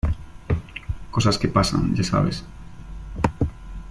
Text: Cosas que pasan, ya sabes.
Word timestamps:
Cosas 1.15 1.37
que 1.37 1.47
pasan, 1.57 1.93
ya 1.93 2.03
sabes. 2.03 2.37